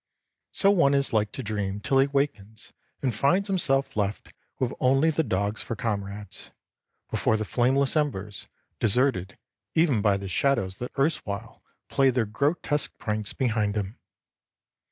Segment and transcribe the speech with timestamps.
[0.51, 5.11] So one is like to dream till he awakens and finds himself left with only
[5.11, 6.49] the dogs for comrades,
[7.11, 8.47] before the flameless embers,
[8.79, 9.37] deserted
[9.75, 13.99] even by the shadows that erstwhile played their grotesque pranks behind him.